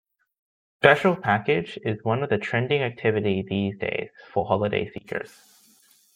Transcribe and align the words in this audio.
Special 0.79 1.15
Package 1.15 1.77
is 1.85 2.03
one 2.03 2.23
of 2.23 2.41
trending 2.41 2.81
activity 2.81 3.45
these 3.47 3.77
days 3.77 4.09
for 4.33 4.47
holiday 4.47 4.89
seekers. 4.89 5.29